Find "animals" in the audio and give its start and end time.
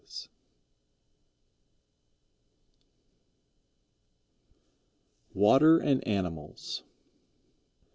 6.07-6.81